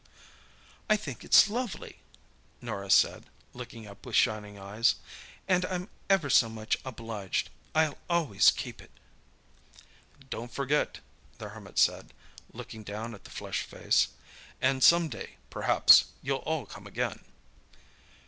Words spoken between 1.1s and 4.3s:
it's lovely," Norah said, looking up with